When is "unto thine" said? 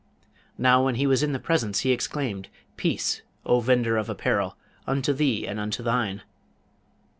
5.59-6.23